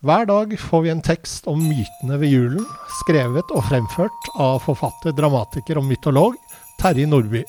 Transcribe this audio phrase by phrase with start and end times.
[0.00, 2.64] Hver dag får vi en tekst om mytene ved julen,
[3.02, 6.38] skrevet og fremført av forfatter, dramatiker og mytolog
[6.80, 7.42] Terje Nordby.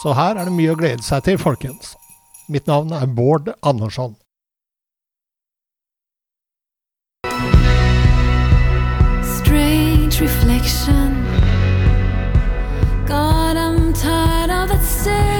[0.00, 1.92] Så her er det mye å glede seg til, folkens.
[2.48, 4.16] Mitt navn er Bård Andersson.
[9.36, 11.12] Strange reflection.
[13.04, 15.35] God, I'm tired of that same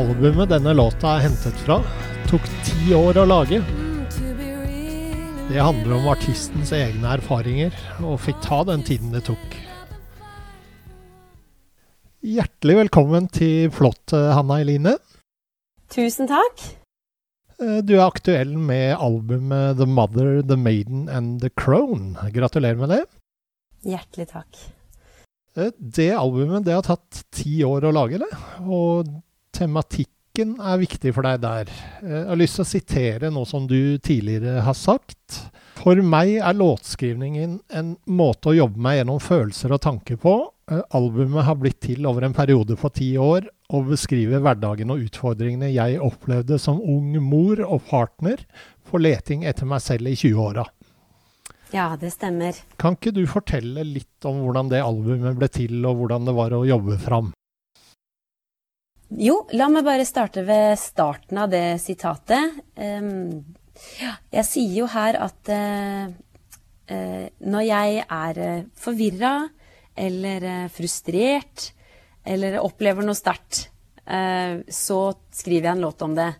[0.00, 1.76] Albumet denne låta er hentet fra,
[2.30, 3.58] tok ti år å lage.
[5.50, 7.74] Det handler om artistens egne erfaringer,
[8.06, 9.56] og fikk ta den tiden det tok.
[12.24, 14.96] Hjertelig velkommen til Flott, eh, Hanna Eline.
[15.92, 16.64] Tusen takk.
[17.60, 22.16] Eh, Du er aktuell med albumet The Mother, The Maiden and The Crone'.
[22.32, 23.04] Gratulerer med det.
[23.84, 24.64] Hjertelig takk.
[25.56, 28.32] Eh, Det albumet det har tatt ti år å lage, det.
[28.64, 29.04] Og
[29.60, 31.70] tematikken er viktig for deg der.
[32.02, 35.42] Eh, Jeg har lyst til å sitere noe som du tidligere har sagt.
[35.80, 40.34] For meg er låtskrivningen en måte å jobbe meg gjennom følelser og tanker på.
[40.70, 45.04] Eh, Albumet har blitt til over en periode på ti år, og beskriver hverdagen og
[45.06, 48.42] utfordringene jeg opplevde som ung mor og partner
[48.90, 50.66] på leting etter meg selv i 20-åra.
[51.70, 52.56] Ja, det stemmer.
[52.82, 56.56] Kan ikke du fortelle litt om hvordan det albumet ble til, og hvordan det var
[56.56, 57.30] å jobbe fram?
[59.18, 62.60] Jo, la meg bare starte ved starten av det sitatet.
[64.30, 66.12] Jeg sier jo her at eh,
[66.94, 69.32] eh, når jeg er uh, forvirra
[69.98, 71.72] eller eh, frustrert
[72.24, 73.64] eller opplever noe sterkt,
[74.06, 75.00] eh, så
[75.34, 76.30] skriver jeg en låt om det.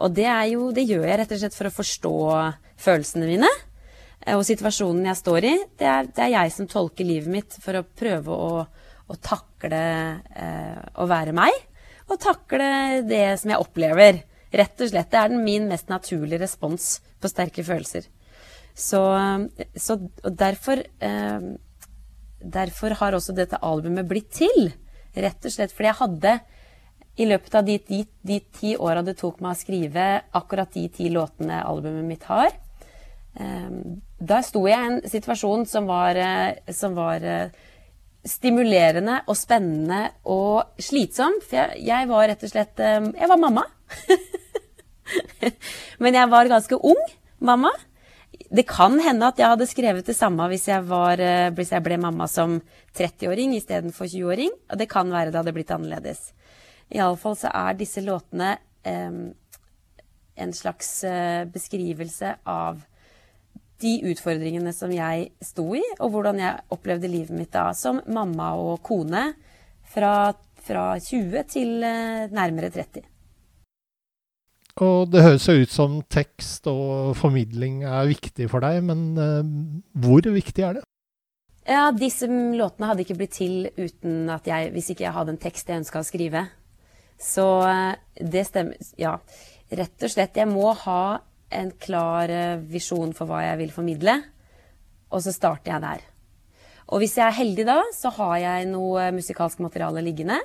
[0.00, 2.14] Og det, jo, det gjør jeg rett og slett for å forstå
[2.80, 3.50] følelsene mine
[4.26, 5.56] eh, og situasjonen jeg står i.
[5.78, 8.62] Det er, det er jeg som tolker livet mitt for å prøve å,
[9.10, 9.82] å takle
[10.34, 11.69] eh, å være meg.
[12.10, 14.22] Og takle det som jeg opplever.
[14.50, 15.10] Rett og slett.
[15.12, 18.08] Det er den min mest naturlige respons på sterke følelser.
[18.74, 19.02] Så,
[19.76, 21.50] så og derfor eh,
[22.40, 24.70] Derfor har også dette albumet blitt til.
[25.12, 26.32] Rett og slett fordi jeg hadde
[27.20, 30.06] i løpet av de, de, de ti åra det tok meg å skrive
[30.38, 32.54] akkurat de ti låtene albumet mitt har,
[33.36, 33.66] eh,
[34.16, 37.52] da sto jeg i en situasjon som var, eh, som var eh,
[38.26, 41.38] stimulerende og spennende og slitsom.
[41.44, 43.64] For jeg, jeg var rett og slett eh, Jeg var mamma.
[46.02, 47.00] Men jeg var ganske ung
[47.40, 47.72] mamma.
[48.50, 51.84] Det kan hende at jeg hadde skrevet det samme hvis jeg, var, eh, hvis jeg
[51.86, 52.58] ble mamma som
[52.98, 54.52] 30-åring istedenfor 20-åring.
[54.70, 56.30] Og det kan være det hadde blitt annerledes.
[56.90, 59.20] Iallfall så er disse låtene eh,
[60.40, 62.80] en slags eh, beskrivelse av
[63.82, 68.52] de utfordringene som jeg sto i, og hvordan jeg opplevde livet mitt da som mamma
[68.60, 69.30] og kone
[69.90, 70.32] fra,
[70.64, 73.06] fra 20 til eh, nærmere 30.
[74.80, 79.50] Og det høres jo ut som tekst og formidling er viktig for deg, men eh,
[80.00, 80.86] hvor viktig er det?
[81.68, 85.42] Ja, disse låtene hadde ikke blitt til uten at jeg, hvis ikke jeg hadde en
[85.42, 86.46] tekst jeg ønska å skrive.
[87.20, 89.18] Så eh, det stemmer Ja,
[89.70, 90.38] rett og slett.
[90.40, 91.02] Jeg må ha
[91.50, 94.16] en klar eh, visjon for hva jeg vil formidle,
[95.10, 96.06] og så starter jeg der.
[96.90, 100.40] Og hvis jeg er heldig da, så har jeg noe musikalsk materiale liggende.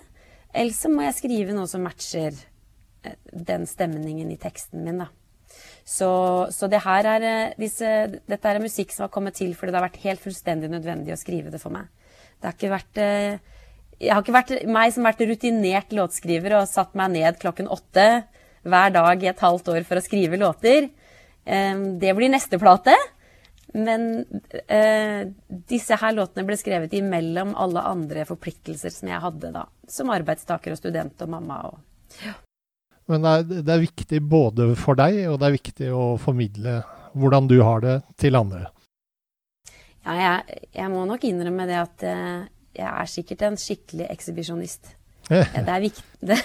[0.54, 2.34] Eller så må jeg skrive noe som matcher
[3.06, 5.10] eh, den stemningen i teksten min, da.
[5.86, 6.10] Så,
[6.52, 7.90] så det her er, eh, disse,
[8.26, 11.20] dette er musikk som har kommet til fordi det har vært helt fullstendig nødvendig å
[11.22, 11.90] skrive det for meg.
[12.42, 12.98] Det har ikke vært
[13.96, 17.70] Jeg har ikke vært meg som har vært rutinert låtskriver og satt meg ned klokken
[17.72, 18.26] åtte
[18.66, 20.90] hver dag i et halvt år for å skrive låter.
[21.46, 22.96] Eh, Det blir neste plate.
[23.76, 24.26] Men
[24.72, 25.26] eh,
[25.68, 29.66] disse her låtene ble skrevet imellom alle andre forpliktelser som jeg hadde da.
[29.92, 31.58] Som arbeidstaker og student og mamma.
[31.68, 31.76] Og
[33.12, 36.80] Men det er, det er viktig både for deg, og det er viktig å formidle
[37.16, 38.66] hvordan du har det, til andre.
[40.06, 44.96] ja, jeg, jeg må nok innrømme det at eh, jeg er sikkert en skikkelig ekshibisjonist.
[45.30, 46.36] Ja, Det er viktig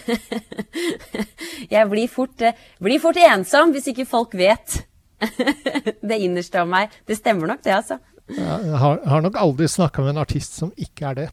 [1.75, 4.81] Jeg blir fort, eh, blir fort ensom hvis ikke folk vet
[6.11, 6.95] det innerste av meg.
[7.07, 7.99] Det stemmer nok, det, altså.
[8.31, 11.29] Jeg har, har nok aldri snakka med en artist som ikke er det.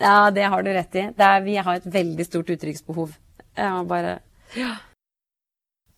[0.00, 1.06] Ja, det har du rett i.
[1.16, 3.14] Det er, vi har et veldig stort uttrykksbehov.
[3.56, 4.18] Ja, bare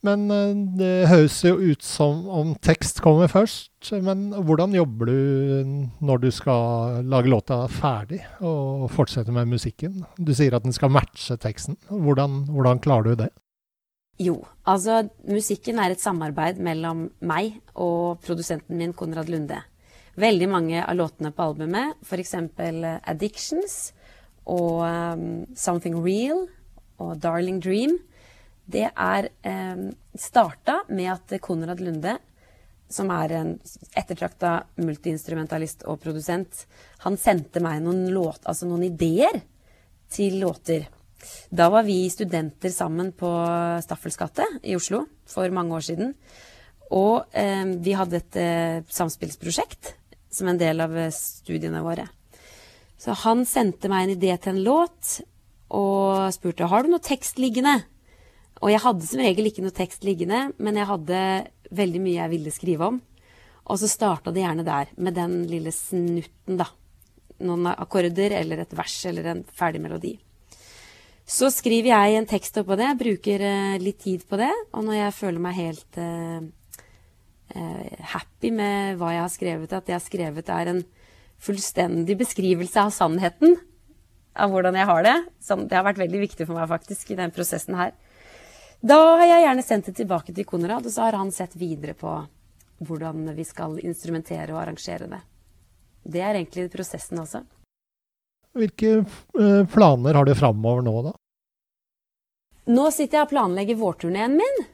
[0.06, 3.90] Men eh, det høres jo ut som om tekst kommer først.
[4.04, 10.04] Men hvordan jobber du når du skal lage låta ferdig og fortsette med musikken?
[10.18, 11.80] Du sier at den skal matche teksten.
[11.90, 13.32] Hvordan, hvordan klarer du det?
[14.18, 19.60] Jo, altså musikken er et samarbeid mellom meg og produsenten min Konrad Lunde.
[20.18, 22.34] Veldig mange av låtene på albumet, f.eks.
[23.06, 23.76] Addictions
[24.50, 26.48] og um, Something Real
[26.98, 27.94] og Darling Dream,
[28.66, 29.86] det er um,
[30.18, 32.16] starta med at Konrad Lunde,
[32.90, 33.54] som er en
[33.94, 36.64] ettertrakta multiinstrumentalist og produsent,
[37.06, 39.44] han sendte meg noen, låt, altså noen ideer
[40.10, 40.88] til låter.
[41.50, 43.30] Da var vi studenter sammen på
[43.84, 46.14] Staffels gate i Oslo for mange år siden.
[46.94, 49.94] Og eh, vi hadde et eh, samspillsprosjekt
[50.32, 52.06] som en del av eh, studiene våre.
[52.98, 55.18] Så han sendte meg en idé til en låt
[55.74, 57.76] og spurte har du noe tekst liggende.
[58.62, 61.20] Og jeg hadde som regel ikke noe tekst liggende, men jeg hadde
[61.78, 63.02] veldig mye jeg ville skrive om.
[63.68, 66.70] Og så starta det gjerne der, med den lille snutten, da.
[67.44, 70.16] Noen akkorder eller et vers eller en ferdig melodi.
[71.28, 74.52] Så skriver jeg en tekst oppå det, bruker eh, litt tid på det.
[74.72, 76.38] Og når jeg føler meg helt eh,
[77.52, 80.80] eh, happy med hva jeg har skrevet, at det jeg har skrevet er en
[81.44, 83.58] fullstendig beskrivelse av sannheten,
[84.38, 85.16] av hvordan jeg har det,
[85.68, 87.92] det har vært veldig viktig for meg faktisk i den prosessen her,
[88.80, 91.96] da har jeg gjerne sendt det tilbake til Konrad, og så har han sett videre
[91.98, 92.12] på
[92.86, 95.20] hvordan vi skal instrumentere og arrangere det.
[96.08, 97.42] Det er egentlig prosessen også.
[98.56, 101.14] Hvilke eh, planer har du framover nå, da?
[102.68, 104.66] Nå sitter jeg og planlegger vårturneen min.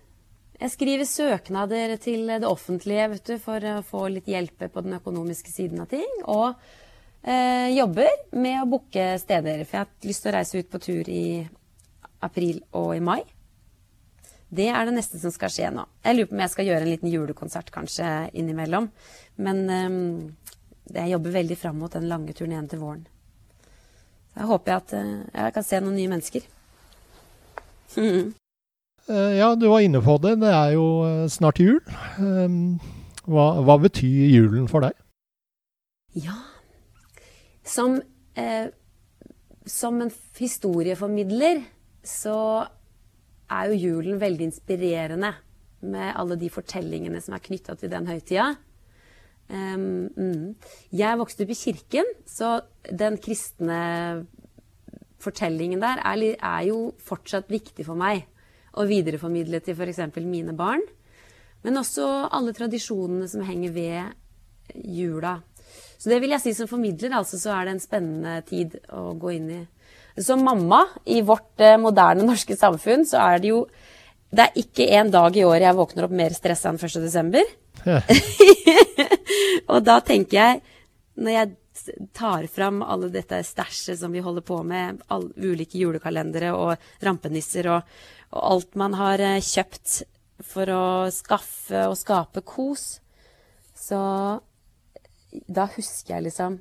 [0.58, 4.96] Jeg skriver søknader til det offentlige vet du, for å få litt hjelp på den
[4.96, 6.10] økonomiske siden av ting.
[6.30, 6.54] Og
[7.22, 10.82] eh, jobber med å booke steder, for jeg har lyst til å reise ut på
[10.82, 11.24] tur i
[12.24, 13.20] april og i mai.
[14.54, 15.86] Det er det neste som skal skje nå.
[16.04, 18.86] Jeg lurer på om jeg skal gjøre en liten julekonsert kanskje innimellom.
[19.42, 19.98] Men eh,
[20.94, 23.06] jeg jobber veldig fram mot den lange turneen til våren.
[24.34, 26.46] Jeg håper jeg at eh, jeg kan se noen nye mennesker.
[27.96, 28.34] Mhm.
[29.08, 30.38] Eh, Ja, du var inne på det.
[30.40, 31.80] Det er jo eh, snart jul.
[32.18, 32.80] Um,
[33.24, 34.92] Hva, hva betyr julen for deg?
[36.14, 36.34] Ja
[37.64, 37.96] Som,
[38.36, 38.68] eh,
[39.66, 41.62] som en historieformidler
[42.04, 42.66] så
[43.50, 45.30] er jo julen veldig inspirerende
[45.80, 48.50] med alle de fortellingene som er knytta til den høytida.
[49.48, 50.54] Um, mm.
[50.96, 52.56] Jeg vokste opp i kirken, så
[52.88, 54.24] den kristne
[55.24, 58.26] fortellingen der er, er jo fortsatt viktig for meg
[58.74, 60.02] å videreformidle til f.eks.
[60.24, 60.82] mine barn.
[61.64, 65.38] Men også alle tradisjonene som henger ved jula.
[65.96, 69.14] Så det vil jeg si som formidler, altså, så er det en spennende tid å
[69.16, 69.62] gå inn i.
[70.20, 73.64] Som mamma i vårt eh, moderne norske samfunn, så er det jo
[74.30, 76.96] Det er ikke en dag i året jeg våkner opp mer stressa enn 1.
[77.04, 77.44] desember.
[79.72, 80.62] Og da tenker jeg,
[81.14, 81.52] når jeg
[82.14, 87.68] tar fram alle dette stæsjet som vi holder på med, all, ulike julekalendere og rampenisser
[87.70, 87.94] og,
[88.34, 90.02] og alt man har eh, kjøpt
[90.44, 90.84] for å
[91.14, 92.98] skaffe og skape kos,
[93.74, 94.00] så
[95.30, 96.58] da husker jeg liksom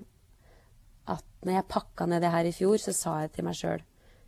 [1.13, 3.83] at når jeg pakka ned det her i fjor, så sa jeg til meg sjøl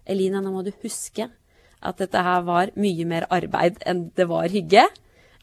[0.06, 1.30] Elina, nå må du huske
[1.86, 4.86] at dette her var mye mer arbeid enn det var hygge.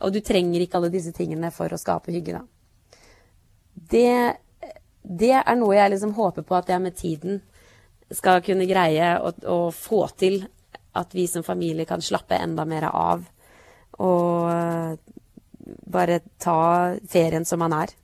[0.02, 2.42] Og du trenger ikke alle disse tingene for å skape hygge, da.
[3.92, 4.34] Det,
[5.02, 7.40] det er noe jeg liksom håper på at jeg med tiden
[8.12, 10.42] skal kunne greie å, å få til.
[10.92, 13.22] At vi som familie kan slappe enda mer av.
[14.04, 14.98] Og
[15.62, 17.94] bare ta ferien som man er.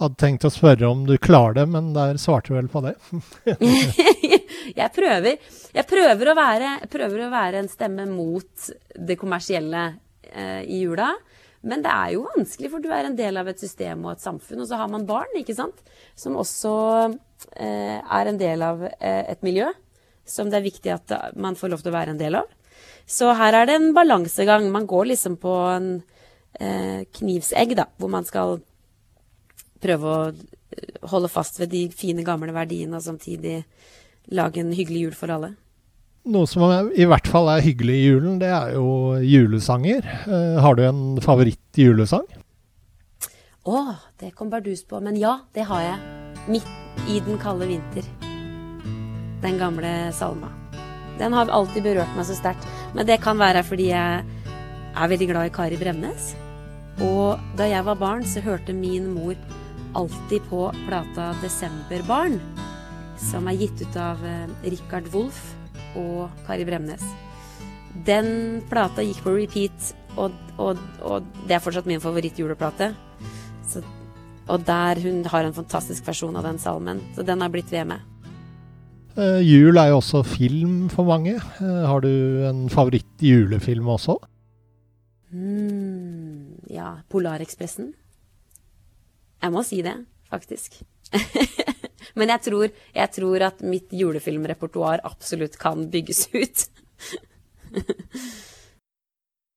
[0.00, 2.94] Hadde tenkt å spørre om du klarer det, men der svarte du vel på det.
[4.76, 9.84] jeg prøver, jeg prøver, å være, prøver å være en stemme mot det kommersielle
[10.30, 11.12] eh, i jula.
[11.60, 14.24] Men det er jo vanskelig, for du er en del av et system og et
[14.24, 14.62] samfunn.
[14.62, 15.82] Og så har man barn, ikke sant,
[16.16, 16.72] som også
[17.60, 19.68] eh, er en del av eh, et miljø
[20.30, 22.48] som det er viktig at man får lov til å være en del av.
[23.10, 24.68] Så her er det en balansegang.
[24.70, 25.88] Man går liksom på en
[26.60, 28.60] eh, knivsegg, da, hvor man skal
[29.82, 33.62] prøve å eh, holde fast ved de fine, gamle verdiene og samtidig
[34.30, 35.54] lage en hyggelig jul for alle.
[36.30, 40.04] Noe som i hvert fall er hyggelig i julen, det er jo julesanger.
[40.28, 42.26] Eh, har du en favoritt-julesang?
[43.64, 45.00] oh, det kom bardus på.
[45.00, 45.98] Men ja, det har jeg.
[46.48, 48.06] Midt i den kalde vinter.
[49.40, 50.50] Den gamle salma.
[51.20, 52.66] Den har alltid berørt meg så sterkt.
[52.94, 54.24] Men det kan være fordi jeg
[54.96, 56.34] er veldig glad i Kari Bremnes.
[57.00, 59.36] Og da jeg var barn, så hørte min mor
[59.96, 62.40] alltid på plata 'Desemberbarn'.
[63.20, 65.52] Som er gitt ut av eh, Richard Wolff
[65.98, 67.04] og Kari Bremnes.
[68.06, 72.92] Den plata gikk på repeat, og, og, og det er fortsatt min favorittjuleplate.
[73.70, 73.82] Så,
[74.50, 77.90] og der hun har en fantastisk versjon av den salmen, så den har blitt ved
[77.92, 78.06] med.
[79.18, 81.34] Eh, jul er jo også film for mange.
[81.36, 82.10] Eh, har du
[82.48, 84.16] en favoritt-julefilm også?
[85.34, 87.92] Mm, ja, Polarekspressen.
[89.40, 89.96] Jeg må si det,
[90.30, 90.80] faktisk.
[92.14, 96.66] Men jeg tror, jeg tror at mitt julefilmrepertoar absolutt kan bygges ut.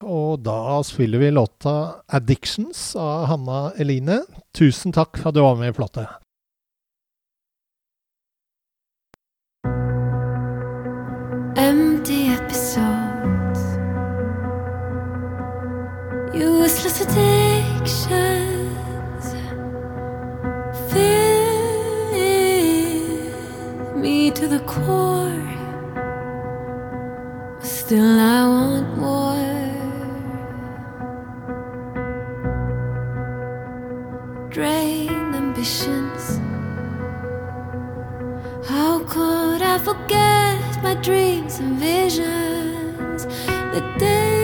[0.03, 4.23] Og da spiller vi låta 'Addictions' av Hanna Eline.
[4.53, 6.07] Tusen takk for at du var med i plata.
[11.55, 13.61] Empty episodes,
[16.33, 18.22] useless addictions,
[24.43, 25.47] to the core.
[27.61, 29.59] Still, I want more.
[34.49, 36.23] Drained ambitions.
[38.67, 43.25] How could I forget my dreams and visions?
[43.73, 44.42] The days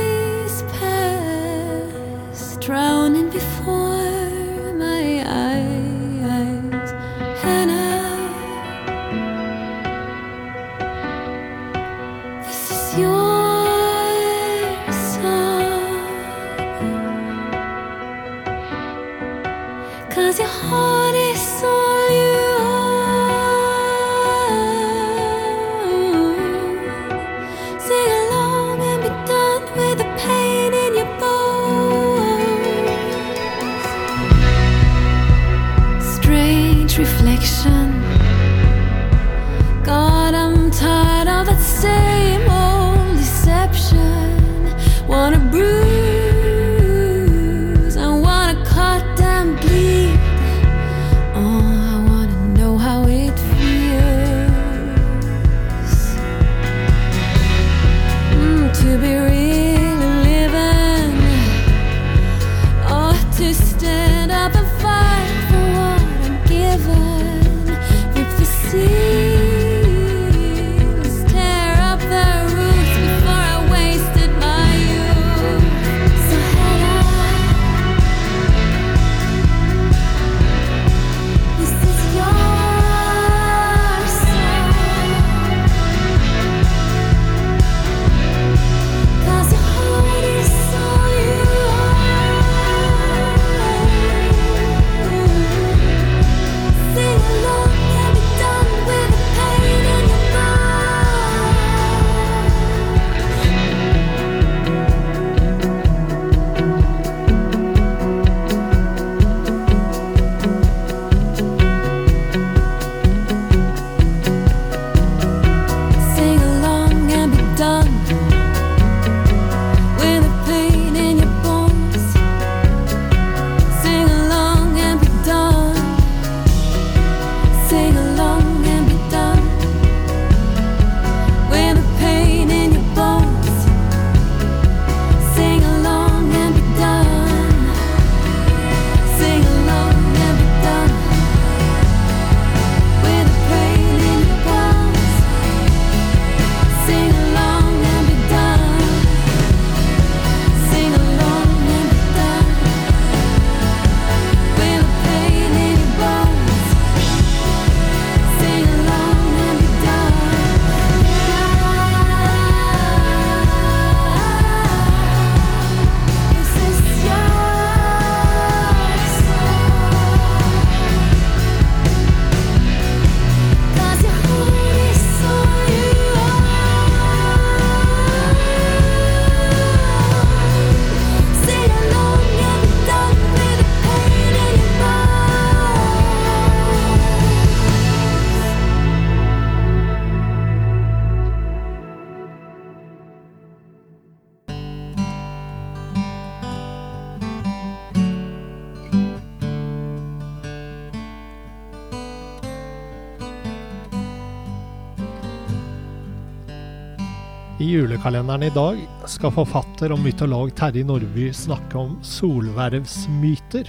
[207.60, 208.78] I julekalenderen i dag
[209.12, 213.68] skal forfatter og mytolog Terje Nordby snakke om solvervsmyter.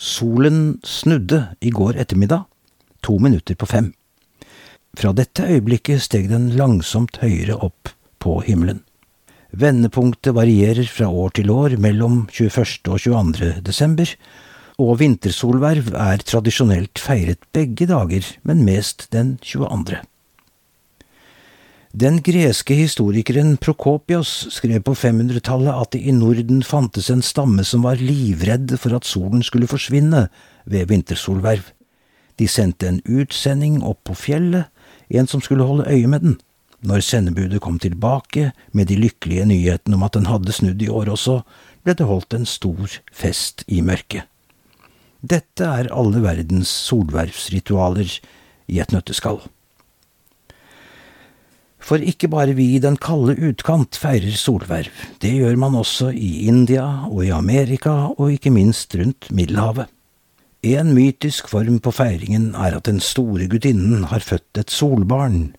[0.00, 2.46] Solen snudde i går ettermiddag,
[3.04, 3.92] to minutter på fem.
[4.96, 8.80] Fra dette øyeblikket steg den langsomt høyere opp på himmelen.
[9.52, 12.80] Vendepunktet varierer fra år til år mellom 21.
[12.88, 13.58] og 22.
[13.60, 14.08] desember,
[14.82, 20.02] og vintersolverv er tradisjonelt feiret begge dager, men mest den 22.
[21.96, 27.86] Den greske historikeren Prokopios skrev på 500-tallet at det i Norden fantes en stamme som
[27.88, 30.26] var livredd for at solen skulle forsvinne
[30.68, 31.72] ved vintersolverv.
[32.36, 34.68] De sendte en utsending opp på fjellet,
[35.08, 36.36] en som skulle holde øye med den.
[36.84, 41.14] Når sendebudet kom tilbake med de lykkelige nyhetene om at den hadde snudd i år
[41.16, 41.40] også,
[41.80, 44.28] ble det holdt en stor fest i mørket.
[45.26, 48.10] Dette er alle verdens solvervsritualer
[48.70, 49.40] i et nøtteskall.
[51.86, 54.90] For ikke bare vi i den kalde utkant feirer solverv,
[55.22, 59.90] det gjør man også i India og i Amerika og ikke minst rundt Middelhavet.
[60.66, 65.54] En mytisk form på feiringen er at den store gudinnen har født et solbarn.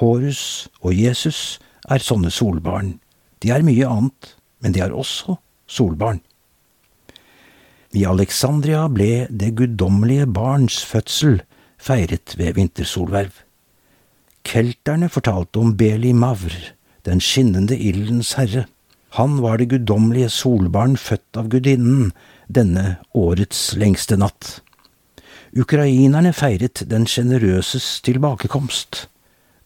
[0.00, 2.98] Horus og Jesus er sånne solbarn.
[3.40, 5.38] De er mye annet, men de er også
[5.68, 6.20] solbarn.
[7.92, 11.42] I Alexandria ble det guddommelige barns fødsel
[11.76, 13.34] feiret ved vintersolverv.
[14.48, 16.54] Kelterne fortalte om Beli Mavr,
[17.04, 18.64] den skinnende ildens herre.
[19.18, 22.14] Han var det guddommelige solbarn født av gudinnen,
[22.48, 24.62] denne årets lengste natt.
[25.52, 29.06] Ukrainerne feiret den sjenerøses tilbakekomst.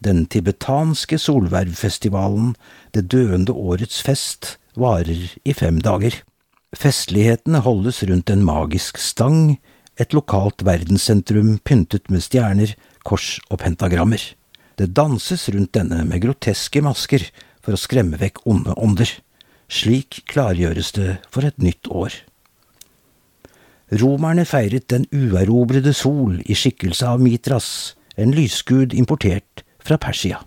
[0.03, 2.57] Den tibetanske solvervfestivalen,
[2.91, 6.19] det døende årets fest, varer i fem dager.
[6.75, 9.55] Festlighetene holdes rundt en magisk stang,
[9.95, 12.73] et lokalt verdenssentrum pyntet med stjerner,
[13.07, 14.19] kors og pentagrammer.
[14.77, 17.23] Det danses rundt denne med groteske masker
[17.63, 19.09] for å skremme vekk onde ånder.
[19.71, 22.11] Slik klargjøres det for et nytt år.
[23.87, 30.43] Romerne feiret den uerobrede sol i skikkelse av Mitras, en lysgud importert fra Persia.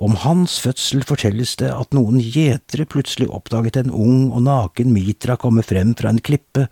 [0.00, 5.36] Om hans fødsel fortelles det at noen gjetere plutselig oppdaget en ung og naken Mitra
[5.36, 6.70] komme frem fra en klippe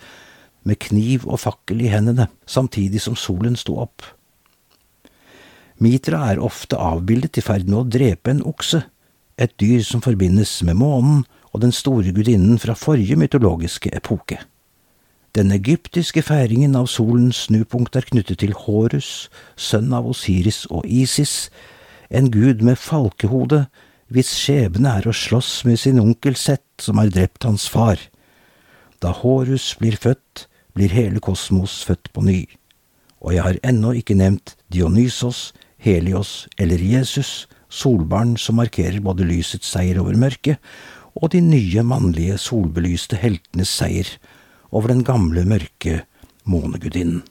[0.64, 4.06] med kniv og fakkel i hendene, samtidig som solen sto opp.
[5.78, 8.80] Mitra er ofte avbildet i ferd med å drepe en okse,
[9.38, 14.40] et dyr som forbindes med månen og den store gudinnen fra forrige mytologiske epoke.
[15.36, 21.50] Den egyptiske feiringen av solens snupunkt er knyttet til Horus, sønn av Osiris og Isis,
[22.10, 23.66] en gud med falkehode,
[24.08, 28.00] hvis skjebne er å slåss med sin onkel Sett, som har drept hans far.
[29.02, 32.40] Da Horus blir født, blir hele kosmos født på ny.
[33.20, 39.68] Og jeg har ennå ikke nevnt Dionysos, Helios eller Jesus, solbarn som markerer både lysets
[39.68, 40.56] seier over mørket
[41.18, 44.08] og de nye mannlige solbelyste heltenes seier
[44.70, 46.02] over den gamle, mørke
[46.48, 47.24] månegudinnen.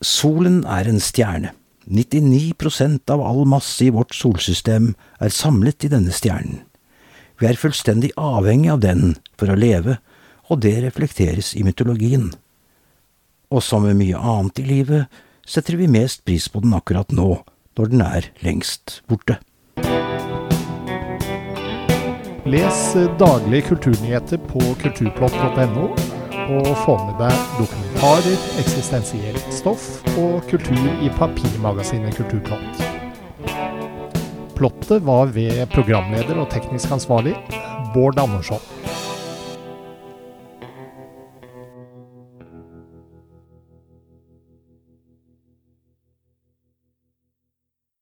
[0.00, 1.52] Solen er en stjerne.
[1.86, 6.62] 99% av all masse i vårt solsystem er samlet i denne stjernen.
[7.40, 9.96] Vi er fullstendig avhengig av den for å leve,
[10.50, 12.28] og det reflekteres i mytologien.
[13.50, 17.30] Og som med mye annet i livet, setter vi mest pris på den akkurat nå,
[17.78, 19.40] når den er lengst borte.
[22.50, 22.80] Les
[23.20, 25.90] daglige kulturnyheter på kulturplott.no,
[26.50, 27.36] og få med deg
[28.00, 32.80] dokumentarer, eksistensielt stoff og kultur i papirmagasinet Kulturplott.
[34.56, 37.34] Plottet var ved programleder og teknisk ansvarlig
[37.92, 38.79] Bård Andersson.